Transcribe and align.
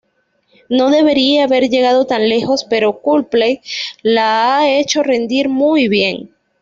No 0.67 0.89
debería 0.89 1.43
haber 1.43 1.69
llegado 1.69 2.05
tan 2.07 2.27
lejos, 2.27 2.63
pero 2.67 3.03
Coldplay 3.03 3.61
la 4.01 4.57
ha 4.57 4.67
hecho 4.67 5.03
rendir 5.03 5.47
muy 5.47 5.89
bien. 5.89 6.33